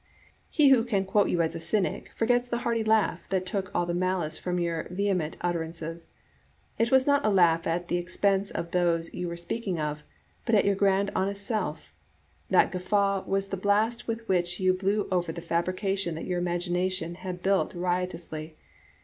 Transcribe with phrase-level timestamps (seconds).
[0.49, 3.85] He who can quote you as a C3mic forgets the hearty laugh that took all
[3.85, 6.09] the malice from your vehement utterances.
[6.79, 10.01] It was not a laugh at the expense of those you were speak ing of,
[10.43, 11.93] but at your grand honest self.
[12.49, 17.13] That guffaw was the blast with which you blew over the fabrication that your imagination
[17.13, 18.55] had built riotously.